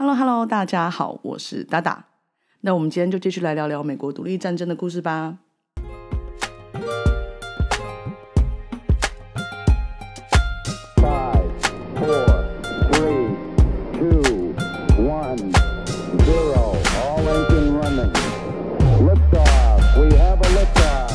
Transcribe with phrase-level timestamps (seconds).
[0.00, 2.04] Hello Hello，大家好，我是达达。
[2.60, 5.38] 那我们今天就继续来聊聊美国独立战争的故事吧。
[10.98, 11.50] Five,
[11.96, 12.44] four,
[12.92, 13.34] three,
[13.92, 14.54] two,
[15.02, 15.52] one,
[16.22, 16.76] zero.
[17.02, 18.12] All engine running.
[19.02, 19.82] Liftoff.
[19.98, 21.10] We have a liftoff.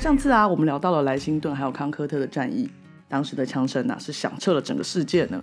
[0.00, 2.68] 上次啊，我们聊到了莱辛顿还有康科特的战役，
[3.08, 5.40] 当时的枪声啊是响彻了整个世界呢。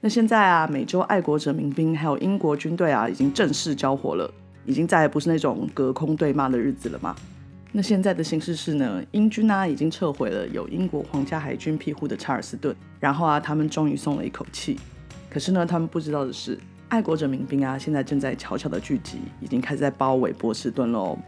[0.00, 4.30] 那现在啊，美洲爱国者民兵还有英国军队啊，已经正式交火了，
[4.64, 7.16] 已经再也不是那种隔空对骂的日子了嘛。
[7.72, 14.78] 那现在的形势是呢，英军啊已经撤回了有英国皇家海军庇护的查尔斯顿，然后啊，他们终于松了一口气。
[15.28, 21.18] 可是呢，他们不知道的是，爱国者民兵啊，现在正在悄悄的聚集，已经开始在包围波士顿喽。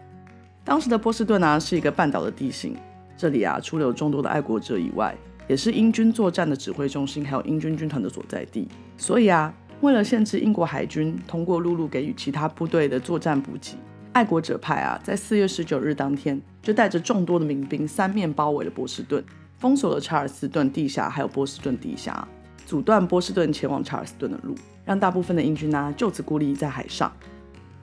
[0.64, 2.76] 当时的波士顿啊，是一个半岛的地形，
[3.16, 5.14] 这里啊，除了有众多的爱国者以外，
[5.48, 8.68] 也是英军作战的指挥中心，还有英军军团的所在地。
[8.96, 13.76] 所以啊，为了限制英国海军通过陆路给予其他部队的作战补给，
[14.12, 19.24] 爱国者派啊，在四月十九日当天，就带着众多的民兵三面包围了波士顿，
[19.58, 22.26] 封锁了查尔斯顿地峡还有波士顿地峡，
[22.66, 24.54] 阻断波士顿前往查尔斯顿的路，
[24.84, 27.10] 让大部分的英军啊就此孤立在海上。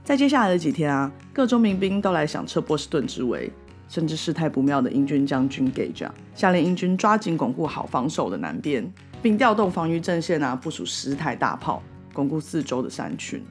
[0.03, 3.51] 在接下来的几天啊，各州民兵都来响彻波士顿之围，
[3.87, 8.85] 甚至事态不妙的英军将军 Gage 啊，下令英军抓紧巩固好防守的南边，
[9.21, 11.81] 并调动防御阵线啊，部署十台大炮，
[12.13, 13.43] 巩固四周的山群。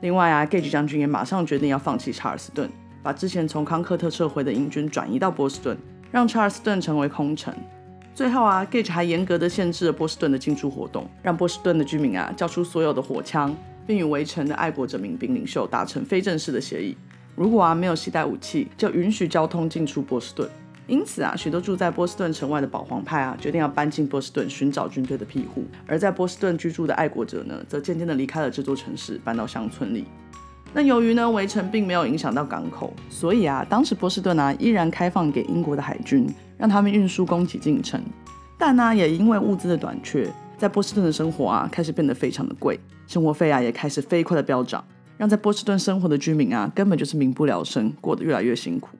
[0.00, 2.68] 另外啊，Gage 将军也马上决定要放弃查尔斯顿，
[3.02, 5.76] 把之前从康克特撤回的英军转移到波士顿，
[6.10, 7.54] 让查尔斯顿成为空城。
[8.14, 13.54] 最后啊，Gage 还严格的限制了波士顿的进出活动，让波士顿的居民啊交出所有的火枪，
[13.86, 16.96] 并与围城的爱国者民兵领袖达成非正式的协议。
[17.34, 20.48] 如果啊没有携带武器，就允许交通进出波士顿。
[20.86, 30.04] 因此啊，许多住在波士顿城外的保皇派啊，决定要搬进波士顿寻找军队的庇护；而在波士顿居住的爱国者呢，则渐渐的离开了这座城市，搬到乡村里。
[30.74, 36.26] 那由于呢围城并没有影响到港口，所以啊，当时波士顿啊依然开放给英国的海军，
[36.58, 37.98] 让他们运输供给进城。
[38.58, 44.84] 但呢，也因为物资的短缺，在波士顿的生活啊开始变得非常的贵，生活费啊也开始飞快的飙涨，
[45.16, 48.96] 让在波士顿生活的居民啊根本就是民不聊生，过得越来越辛苦。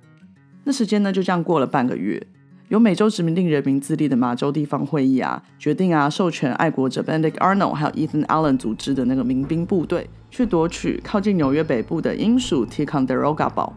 [0.64, 2.24] 那时间呢就这样过了半个月，
[2.68, 13.72] 由美洲殖民地人民自立的马州地方会议啊决定啊授权爱国者 Benedict Arnold 还有 Ethan Allen 组织的那个民兵部队去夺取靠近纽约北部的英属 Ticonderoga 堡。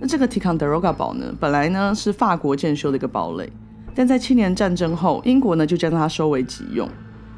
[0.00, 3.50] 那这个 Ticonderoga 堡呢，本来呢是法国建修的一个堡垒，
[3.94, 6.88] 但在七年战争后，英国呢就将它收为己用。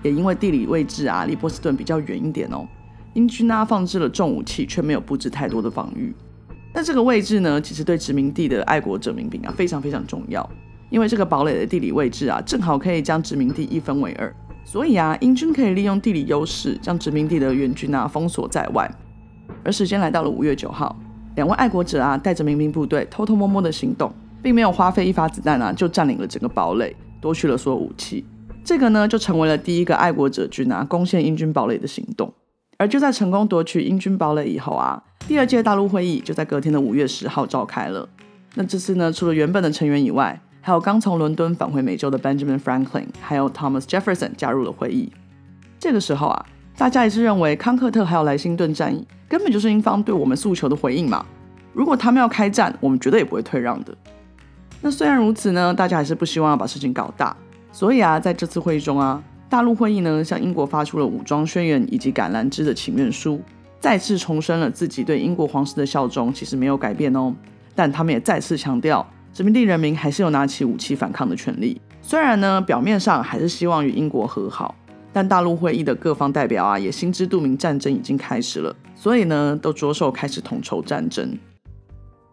[0.03, 2.67] 也因为地理位置啊离波士顿比较远一点哦，
[3.15, 6.15] 英军啊放置了重武器，却没有布置太多的防御。
[6.73, 10.49] 但这个位置呢，其实对殖民地的爱国者民兵啊非常非常重要，
[10.89, 14.33] 因为这个堡垒的地理位置啊，正好可以将殖民地一分为二，
[14.65, 18.89] 所以啊，英军可以利用地理优势，将殖民地的援军啊封锁在外。
[19.65, 20.97] 而时间来到了五月九号，
[21.35, 28.25] 两位爱国者啊带着民兵部队偷偷摸摸的行动，并没有花费一发子弹啊就占领了整个堡垒，夺取了所有武器。
[28.63, 32.33] 这个呢就成为了第一个爱国者军啊攻陷英军堡垒的行动。
[32.81, 35.03] 而就在成功夺取英军堡垒以后啊。
[35.29, 38.09] 第二届大陆会议就在隔天的五月十号召开了。
[38.55, 45.13] 那这次呢，除了原本的成员以外，还有刚从伦敦返回美洲的 Benjamin Franklin，还有 Thomas Jefferson 加入了会议。
[45.79, 46.47] 这个时候啊，
[46.79, 51.27] 大家也是认为康克特还有莱辛顿战役根本就是英方对我们诉求的回应嘛。
[51.75, 53.95] 如果他们要开战，我们绝对也不会退让的。
[54.81, 57.37] 那虽然如此呢，大家还是不希望要把事情搞大。
[57.73, 63.41] 所以啊，在这次会议中啊，大陆会议呢向英国发出了武装宣言以及橄榄枝的请愿书。
[63.81, 67.35] 再次重申了自己对英国皇室的效忠，其实没有改变哦。
[67.75, 71.81] 但他们也再次强调，殖民地人民还是有拿起武器反抗的权利。
[72.01, 74.73] 虽然呢，表面上还是希望与英国和好，
[75.13, 81.37] 但大陆会议的各方代表啊，也心知肚明战争已经开始了，所以呢，都着手开始统筹战争。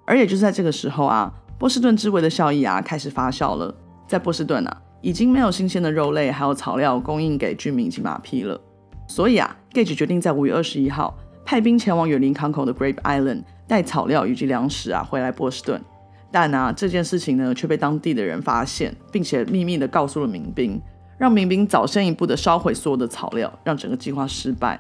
[0.06, 3.74] 而也就是在这个时候啊，波士顿之围的效益啊，开始发酵了。
[4.08, 8.60] 在波士顿啊，已经没有新鲜的肉类还有草料供应给居民及马匹了，
[9.08, 11.18] 所以啊，Gage 决定在五月二十一号。
[11.46, 15.82] 派兵前往远离港口的 Grape Island 带草料以及粮食啊回来波士顿，
[16.30, 20.78] 但啊这件事情呢却被当地的人发现，并且秘密的告诉了民兵，
[21.18, 24.78] 让民兵早先一步的烧毁所有的草料，让整个计划失败。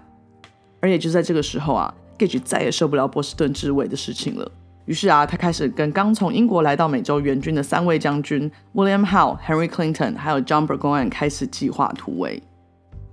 [0.81, 4.51] 而也就在这个时候啊，Gage 再也受不了波士顿之围的事情了，
[4.87, 12.41] 于是啊他开始跟刚从英国来到美洲援军的三位将军 William Howe、Henry Clinton 还有 John Burgoyne 开始计划突围。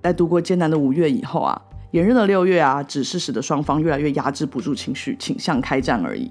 [0.02, 1.60] 在度过艰难的五月以后啊。
[1.90, 6.28] 炎热的六月啊，只是使得双方越来越压制不住情绪，倾向开战而已。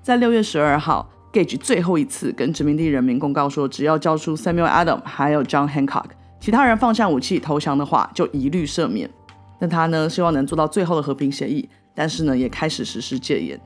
[0.00, 6.06] 在六月十二号，Gage 最后一次跟殖民地人民公告说，只要交出 Samuel Adam 还有 John Hancock，
[6.40, 9.10] 其他人放下武器投降的话，就一律赦免。
[9.58, 13.60] 那他呢，希望能做到最后的和平协议，但是呢，也开始实施戒严。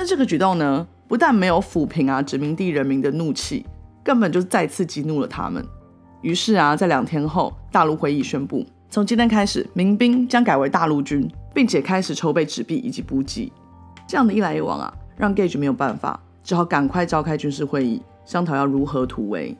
[0.00, 3.66] 那这个举动呢，不但没有抚平啊殖民地人民的怒气，
[4.02, 5.62] 根本就再次激怒了他们。
[6.22, 13.52] 于是啊，在两天后，大陆会议宣布，从今天开始，民兵将改为大陆军，并且开始筹备纸币以及补给。
[14.08, 19.54] 这样的一来一往啊，让 Gage 没有办法，只好赶快召开军事会议，商讨要如何突围。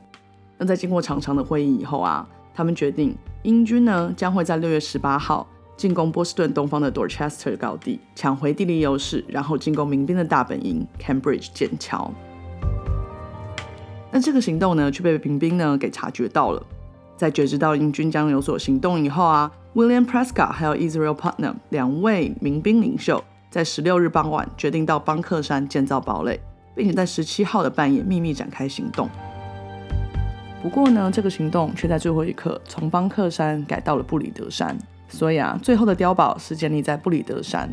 [0.57, 3.15] 那在经过长长的会议以后啊，他们决定。
[3.43, 5.47] 英军呢将会在六月十八号
[5.81, 12.13] 进攻波士顿东方的 Dorchester 高地，抢回地利优势，然后进攻民兵的大本营 Cambridge 剑桥。
[14.11, 16.63] 那这个行动呢，却被民兵呢给察觉到了。
[17.17, 26.39] 在觉知到英军将有所行动以后啊，William Prescott 还有 Israel Putnam 两位民兵领袖，在十六日傍晚决定到邦克山建造堡垒，
[26.75, 29.09] 并且在十七号的半夜秘密展开行动。
[30.61, 34.77] 不过呢，这个行动却在最后一刻从邦克山改到了布里德山，
[35.11, 37.69] 所以啊，最后的碉堡是建立在布里德山。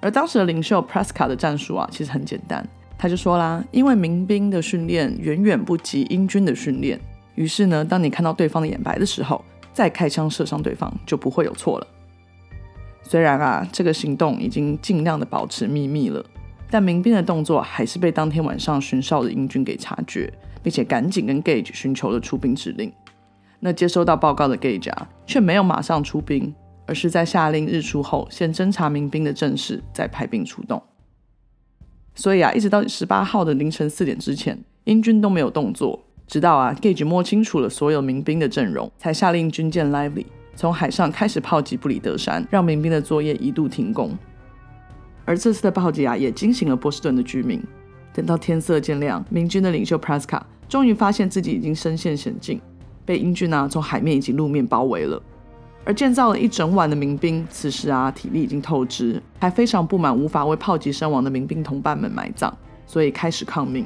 [0.00, 2.64] 而当时的领袖 Prescott 的战术啊，其实很简单，
[2.96, 7.00] 他就说啦，因为民兵的训练远远不及英军的训练，
[7.34, 11.86] 于是呢，当你看到对方的眼白的时候，再开枪射伤对方就不会有错了。
[13.02, 16.24] 虽然啊，这个行动已经尽量的保持秘密了，
[16.70, 20.32] 但民兵的动作还是被当天晚上巡哨的英军给察觉。
[20.62, 22.92] 并且赶紧跟 Gage 寻求了出兵指令。
[23.60, 26.54] 那接收到报告的 Gage 啊，却没有马上出兵，
[26.86, 30.82] 而是在下令日出后先侦察民兵的阵势，再派兵出动。
[32.14, 36.02] 所以啊，一直到十八号的凌晨四点之前，英军都没有动作。
[36.26, 44.16] 直到啊，Gage 摸清楚了所有民兵的阵容，才下令军舰 Lively 从海上开始炮击布里德山，让民兵的作业一度停工。
[45.24, 47.62] 而这次的炮击啊，也惊醒了波士顿的居民。
[48.12, 52.60] 等到天色渐亮，明军的领袖 Prescott 终于发现自己已经身陷险境，
[53.10, 55.20] 被英军啊从海面以及路面包围了。
[55.84, 62.52] 而建造了一整晚的民兵，此时啊体力已经透支，还非常不满无法为炮击身亡的民兵同伴们埋葬，
[62.86, 63.84] 所以开始抗命。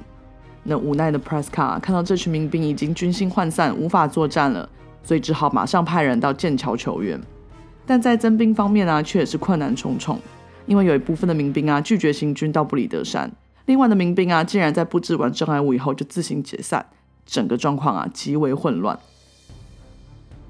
[0.62, 4.68] 那无奈的 Prescott 看到这群民兵已经军心涣散，无法作战了，
[5.02, 7.18] 所以只好马上派人到剑桥求援。
[7.86, 10.20] 但在增兵方面啊，却也是困难重重，
[10.66, 13.32] 因为有一部分的民兵啊拒绝行军到布里德山。
[13.64, 16.84] 另外的民兵啊，竟然在布置完障碍物以后就自行解散，
[17.24, 18.98] 整个状况啊极为混乱。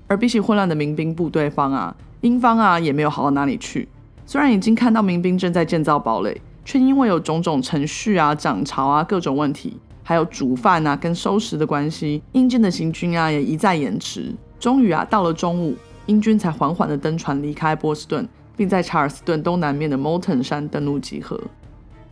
[0.07, 3.89] 而比起混乱的民兵部队方啊，英方啊也没有好到哪里去。
[4.27, 14.35] 虽然已经看到民兵正在建造堡垒，却因为有种种程序啊、涨潮啊各种问题，还有煮饭啊跟收拾的关系，英军的行军啊也一再延迟。
[14.59, 21.39] 终于啊到了中午，英军才缓缓的登船离开波士顿，并在查尔斯顿东南面的 Molten 山登陆集合。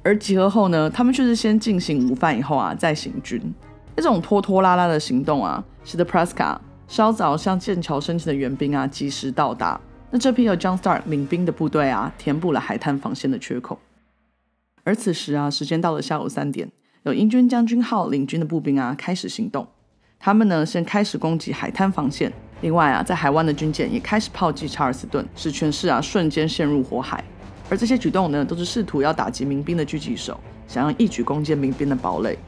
[0.02, 3.40] 而集合后呢，他们却是先进行午饭以后啊，再行军。
[3.96, 6.58] 这种拖拖拉拉的行动啊，使得 Prescott
[6.88, 9.81] 稍早向剑桥申请的援兵啊及时到达。
[10.11, 13.79] 那这批由 John Stark 领兵的部队啊，填补了海滩防线的缺口。
[14.84, 16.70] 而此时啊，时间到了下午三点，
[17.05, 19.67] 有英军将军号领军的步兵啊开始行动。
[20.19, 27.25] 他们呢先开始攻击海滩防线，另外啊，在海湾的军舰也开始炮击查尔斯顿，使全市啊瞬间陷入火海。
[27.70, 30.38] 而这些举动呢，都是试图要打击民兵的狙击手，
[30.69, 32.38] 想要一举攻坚民兵的堡垒。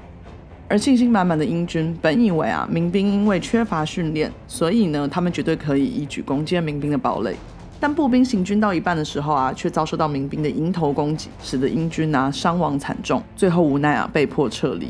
[0.67, 7.37] 而信心满满的英军本以为啊，民兵因为缺乏训练，所以呢，他们绝对可以一举攻坚民兵的堡垒。
[7.79, 14.89] 但步兵行军到一半的时候啊，却遭受到民兵的迎头攻击，使得英军啊伤亡惨重，最后无奈啊被迫撤离。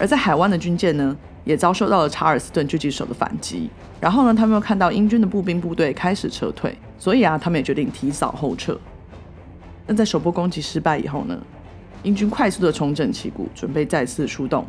[0.00, 3.70] 而在海湾的军舰呢，也遭受到了查尔斯顿狙击手的反击。
[4.00, 8.76] 然后呢，他们又看到英军的步兵部队开始撤退，所以啊，他们也决定提早后撤。
[9.86, 11.40] 那在首波攻击失败以后呢？
[12.02, 14.66] 英军快速的重整旗鼓，准备再次出动。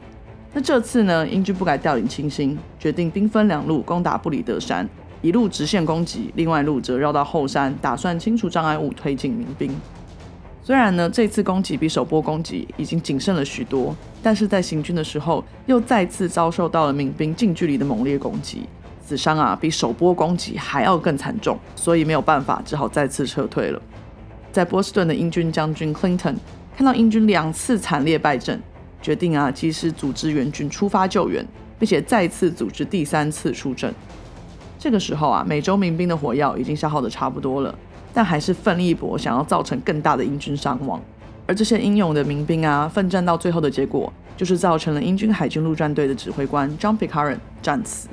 [0.57, 1.27] 那这次呢？
[1.27, 4.87] 英军不敢掉以轻心，决定兵分两路攻打布里德山，
[5.21, 9.69] 一路直线攻击，另外一路则绕到后山，打算清除障碍物，推进民兵。
[10.63, 13.93] 虽然呢，这次攻击比首波攻击已经谨慎了许多，
[14.23, 18.61] 但是在行军的时候，又再次遭受到了民兵近距离的猛烈攻击，
[19.05, 23.81] 死伤啊比首波攻击还要更惨重，所以没有办法，只好再次撤退了。
[24.53, 26.35] 在波士顿的英军将军 Clinton
[26.77, 28.57] 看到英军两次惨烈败阵，
[29.05, 31.45] 决定啊及时组织援军出发救援，
[31.77, 33.93] 并且再次组织第三次出征。
[34.79, 37.77] 这个时候啊，美洲民兵的火药已经消耗的差不多了，
[38.11, 40.99] 但还是奋力一搏，想要造成更大的英军伤亡。
[41.45, 48.07] 而这些英勇的民兵啊，奋战到最后的结果，就是造成了英军海军陆战队的指挥官 John Picard 战死。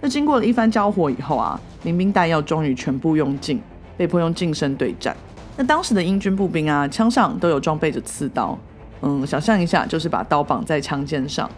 [0.00, 3.60] 那经过了一番交火以后啊，民兵弹药终于全部用尽，
[3.96, 5.16] 被迫用近身对战。
[5.56, 8.56] 那当时的英军步兵啊，枪上都有装备着刺刀，
[9.02, 11.48] 嗯，想象一下，就是把刀绑在枪尖上，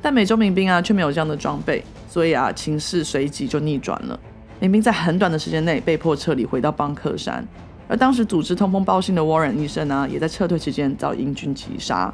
[0.00, 4.18] 但美洲民兵啊却没有这样的装备，所以啊情势随即就逆转了。
[4.60, 7.46] 民兵在很短的时间内被迫撤离，回到邦克山。
[7.88, 12.12] 而当时组织通风报信的 Warren 医生呢，也在撤退期间遭英军击杀。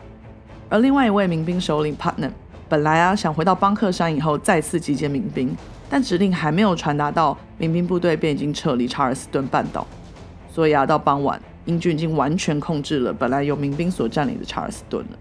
[0.69, 2.31] 而另外一位民兵首领 Putnam
[2.69, 5.57] 本来啊想回到邦克山以后再次集结民兵，
[5.89, 9.87] 但指令还没有传达到，民兵部队便已经撤离查尔斯顿半岛。
[10.53, 15.19] 所以啊，到傍晚，英军已经完全控制了本来由民兵所占领的查尔斯顿了。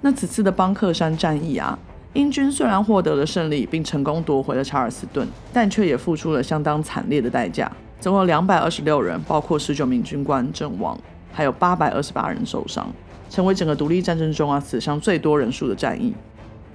[0.00, 1.78] 那此次的邦克山战役啊，
[2.12, 7.70] 英军虽然获得了胜利，并成功夺回了查尔斯顿，但却也付出了相当惨烈的代价。
[8.00, 10.98] 总共两百二十六人，包括十九名军官阵亡，
[11.32, 12.92] 还有八百二十八人受伤，
[13.30, 16.12] 成为整个独立战争中啊死伤最多人数的战役。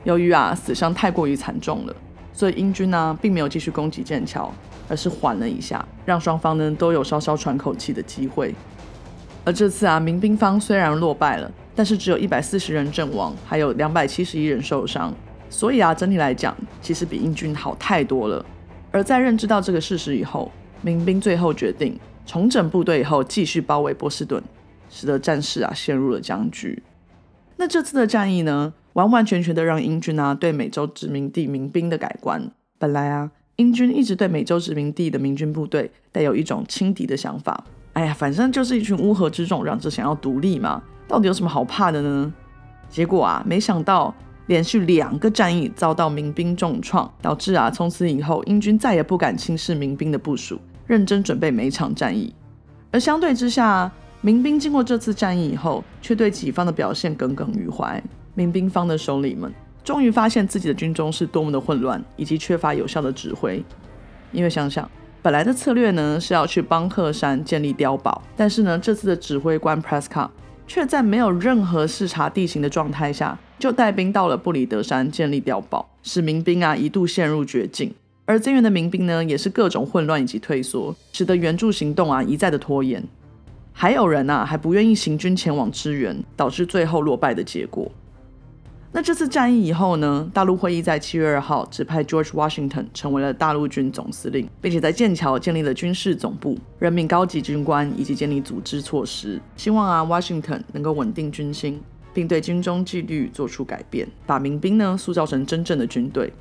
[0.06, 1.94] 由于啊死伤太过于惨重了，
[2.32, 4.50] 所以英军呢并没有继续攻击剑桥，
[4.88, 8.54] 而是缓了一下，让双方呢都有稍稍喘口气的机会。
[9.44, 15.14] 而这次啊民兵方虽然落败了，但是只有一百四十人阵亡，还有两百七十一人受伤，
[15.50, 18.46] 所以啊整体来讲其实比英军好太多了。
[18.92, 20.52] 而在认知到这个事实以后，
[20.82, 24.44] 民兵最后决定重整部队以后，继续包围波士顿，
[24.90, 26.82] 使得战事啊陷入了僵局。
[27.58, 32.52] 那这次的战役呢，完完全全的让英军啊对美洲殖民地民兵的改观。
[32.78, 37.64] 本来啊，英军一直对美洲殖民地的民军部队带有一种轻敌的想法。
[37.94, 42.34] 哎呀，反正就是一群乌合之众，嚷着想要独立嘛，到底有什么好怕的呢？
[42.90, 44.16] 结果啊，没想到。
[44.48, 52.34] 连续两个战役遭到民兵重创，导致啊从此以后英军再也不敢轻视民兵的部署，认真准备每场战役。
[52.90, 58.02] 而相对之下，民兵经过这次战役以后，却对己方的表现耿耿于怀。
[58.36, 59.54] 民兵方的首领们
[59.88, 63.64] 终于发现自己的军中是多么的混乱，以及缺乏有效的指挥。
[64.34, 64.92] 因为想想
[65.22, 70.30] 本来的策略呢是要去邦克山建立碉堡，但是呢这次的指挥官 Prescott
[70.68, 73.40] 却在没有任何视察地形的状态下。
[73.58, 77.92] 就带兵到了布里德山建立碉堡，使民兵啊一度陷入绝境。
[78.26, 83.02] 而增援的民兵呢，也是各种混乱以及退缩，使得援助行动啊一再的拖延。
[83.72, 87.90] 还有人啊还不愿意行军前往支援，导致最后落败的结果。
[88.92, 101.82] 那这次战役以后呢，大陆会议在七月二号指派 George Washington 成为了大陆军总司令，并且在剑桥建立了军事总部，任命高级军官以及建立组织措施，希望啊 Washington 能够稳定军心。
[102.14, 106.34] 并对军中纪律做出改变，把民兵呢塑造成真正的军队。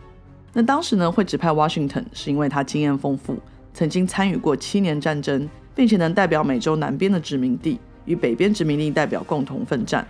[0.54, 3.36] 那当时呢会指派 Washington，是因为他经验丰富，
[3.74, 10.08] 曾经参与过七年战争，并且能代表美洲南边的殖民地与北边殖民地代表共同奋战。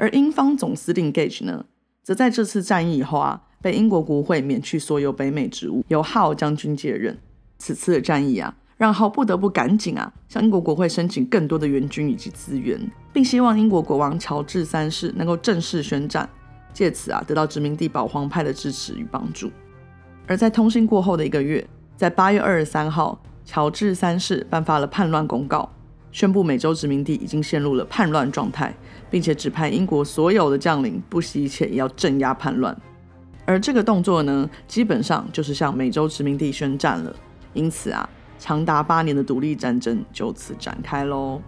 [0.00, 1.66] 而英方总司令 Gage 呢，
[2.02, 7.18] 则在这次战役以后啊，被英国国会免去所有北美职务，由号将军接任。
[7.58, 8.56] 此次的战役啊。
[8.78, 12.80] 让浩不得不赶紧啊，向英国国会申请更多的援军以及资源，
[13.12, 16.26] 并希望英国国王乔治三世能够正式宣战，
[16.72, 19.50] 借此啊得到殖民地保皇派的支持与帮助。
[20.26, 21.62] 而在通信过后的一个月，
[21.94, 25.70] 在八月二十三号，乔治三世颁发了叛乱公告，
[26.12, 28.74] 宣布美洲殖民地已经陷入了叛乱状态，
[29.10, 32.76] 并且指派英国所有的将领不惜一切也要镇压叛乱。
[33.44, 37.14] 而这个动作呢，基本上就是向美洲殖民地宣战了。
[37.52, 38.08] 因此啊。
[38.42, 41.42] 长达八年的独立战争就此展开喽。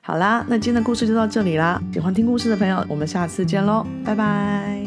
[0.00, 1.78] 好啦，那今天的故事就到这里啦。
[1.92, 4.79] 喜欢听故事的朋友，我们下次见喽，拜拜。